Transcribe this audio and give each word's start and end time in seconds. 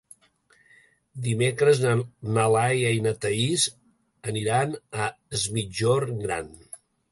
Dimecres 1.27 1.81
na 2.37 2.47
Laia 2.55 2.95
i 3.01 3.05
na 3.09 3.13
Thaís 3.27 3.67
aniran 4.33 4.75
a 5.05 5.13
Es 5.41 5.47
Migjorn 5.59 6.21
Gran. 6.27 6.53